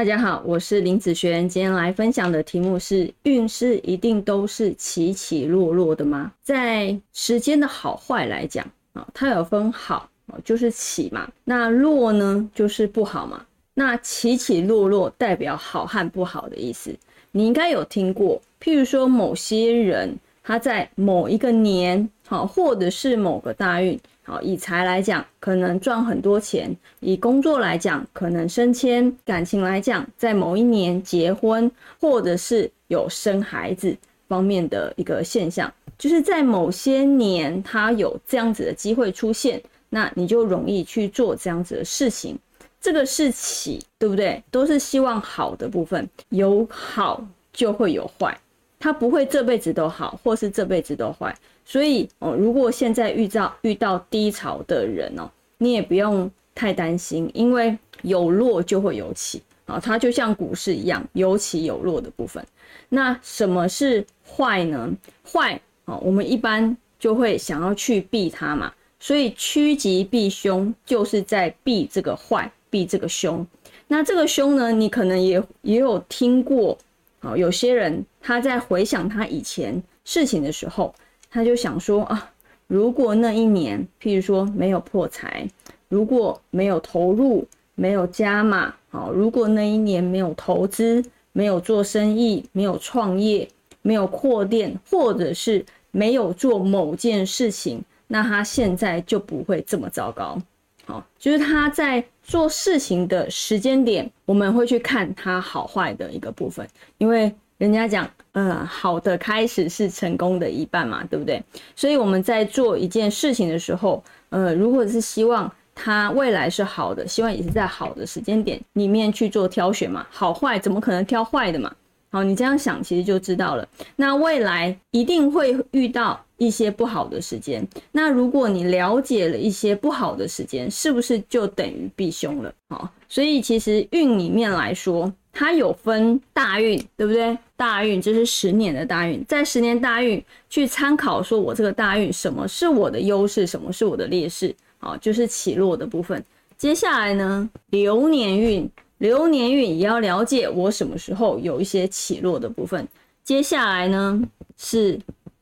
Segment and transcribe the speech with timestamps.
[0.00, 6.32] 大家好，我是林子璇，今天来分享的题目是：运势一定都是起起落落的吗？
[6.42, 10.08] 在时间的好坏来讲啊，它有分好
[10.42, 13.44] 就是起嘛，那落呢就是不好嘛。
[13.74, 16.96] 那起起落落代表好和不好的意思，
[17.32, 18.40] 你应该有听过。
[18.58, 24.00] 譬如说某些人他在某一个年，好，或者是某个大运。
[24.30, 26.70] 哦，以财来讲，可能赚很多钱；
[27.00, 31.68] 以工作来讲，可能升迁；感情来讲，在某一年结婚，
[32.00, 33.96] 或者是有生孩子
[34.28, 42.38] 方面的一个现象，就是在某些年，他有这样子的机会出现，那你就容易去做这样子的事情。
[42.80, 44.40] 这个是起，对不对？
[44.50, 48.38] 都是希望好的部分，有好就会有坏。
[48.80, 62.42] 他不会这辈子都好，或是这辈子都坏，所以哦，如果现在遇到遇到低潮的人哦，你也不用太担心，因为有落就会有起啊，它就像股市一样，有起有落的部分。
[62.88, 64.90] 那什么是坏呢？
[65.30, 73.46] 坏啊，我们一般就会想要去避它嘛，所以趋吉避凶就是在避这个坏，避这个凶。
[73.88, 76.78] 那这个凶呢，你可能也也有听过。
[77.20, 80.94] 好，有些人他在回想他以前事情的时候，
[81.30, 82.32] 他就想说啊，
[82.66, 85.46] 如果那一年，譬如说没有破财，
[85.88, 93.48] 如果没有投入，没有加码，好，如果那一年没有投资，没有做生意，没有创业，
[93.82, 100.40] 没有扩店，或者是没有做某件事情，那他现在就不会这么糟糕。
[100.86, 102.04] 好，就是他在。
[102.22, 106.64] 做事情的时间点，我们会去看他好坏的一个部分，
[106.98, 111.42] 因为人家讲，呃，好的开始是成功的一半嘛，对不对？
[111.74, 121.74] 所以我们在做一件事情的时候，呃，如果是希望他未来是好的，希望也是在好的时间点里面去做挑选嘛，好坏怎么可能挑坏的嘛？
[122.12, 123.68] 好，你这样想其实就知道了。
[123.96, 127.66] 那未来一定会遇到一些不好的时间。
[127.92, 132.52] 那如果你了解了一些不好的时间，是不是就等于避凶了？
[132.70, 137.36] 好，所以其实运里面来说，它有分大运，对不对？
[137.56, 144.54] 大运这是十年的大运，在十年大运去参考，说我这个大运什么是我的优势，什么是我的劣势？
[144.78, 146.24] 好，就是起落的部分。
[146.56, 148.70] 接下来呢，流年运。
[148.98, 152.86] 流年运也要了解我什么时候有一些起落的部分。
[153.24, 154.22] 接下来呢
[154.58, 154.98] 是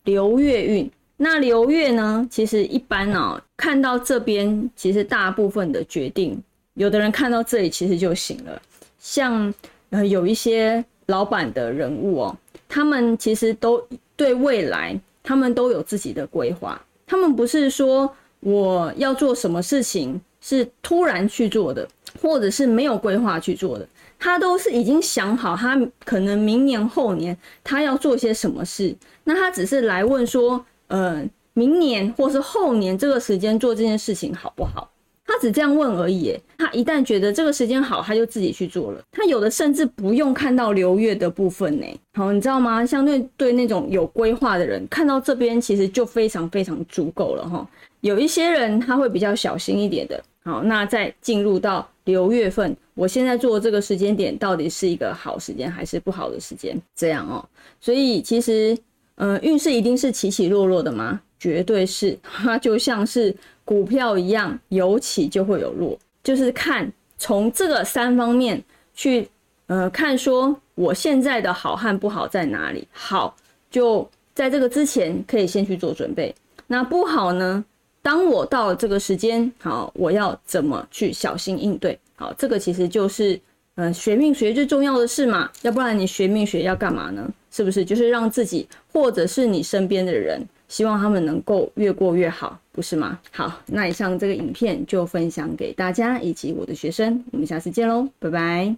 [0.09, 6.43] 流月运，那流月呢，其实一般呢看到这边，其实大部分的决定，
[6.73, 8.63] 有的人看到这里其实就行了。
[8.99, 9.53] 像
[9.91, 12.37] 呃有一些老板的人物哦，
[12.67, 13.87] 他们其实都
[14.17, 21.87] 对未来，他们都有自己的规划，他们不是说我要做什么事情是突然去做的。
[22.23, 23.87] 或者是没有规划去做的，
[24.19, 31.25] 他都是已经想好，他可能明年后年他要做些什么事，那他只是来问说，呃，
[31.55, 34.91] 明年或是后年这个时间做这件事情好不好？
[35.31, 36.35] 他只这样问而已。
[36.57, 39.01] 他一旦觉得这个时间好，他就自己去做了。
[39.13, 41.87] 他有的甚至不用看到流月的部分呢。
[42.15, 42.85] 好，你知道吗？
[42.85, 47.69] 相对对那种有规划的人，看到这边其实就非常非常足够了哈。
[48.01, 50.19] 有一些人他会比较小心一点的。
[50.45, 56.75] 好，那再进入到流月份，我现在做这个时间点到底是一个好时间还是不好的时间？
[56.97, 57.47] 这样哦，
[57.83, 58.77] 所以其实，
[59.17, 61.21] 呃，运势一定是起起落落的吗？
[61.39, 68.65] 绝对是，它就像是股票一样，有起就会有落，就是看从这个三方面
[68.95, 69.29] 去，
[69.67, 72.89] 呃，看说我现在的好和不好在哪里。
[72.91, 73.37] 好，
[73.71, 76.35] 就在这个之前可以先去做准备。
[76.67, 77.63] 那不好呢？
[78.09, 81.99] 当我到了这个时间，好，我要怎么去小心应对？
[82.17, 83.39] 好，这个其实就是，
[83.75, 87.31] 嗯，学命学最重要的事嘛，要不然你学命学要干嘛呢？
[87.51, 87.85] 是不是？
[87.85, 93.21] 就是让自己或者是你身边的人，希望他们能够越过越好，不是吗？
[93.31, 98.75] 好，那以上这个影片就分享给大家以及我的学生，我们下次见喽，拜拜。